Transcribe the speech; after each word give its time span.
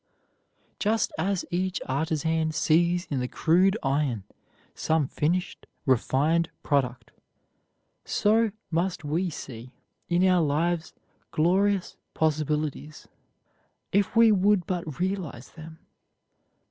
Just 0.79 1.11
as 1.19 1.45
each 1.51 1.79
artisan 1.85 2.51
sees 2.53 3.05
in 3.11 3.19
the 3.19 3.27
crude 3.27 3.77
iron 3.83 4.23
some 4.73 5.07
finished, 5.07 5.67
refined 5.85 6.49
product, 6.63 7.11
so 8.03 8.49
must 8.71 9.03
we 9.03 9.29
see 9.29 9.75
in 10.09 10.25
our 10.27 10.41
lives 10.41 10.93
glorious 11.29 11.97
possibilities, 12.15 13.07
if 13.91 14.15
we 14.15 14.31
would 14.31 14.65
but 14.65 14.99
realize 14.99 15.51
them. 15.51 15.77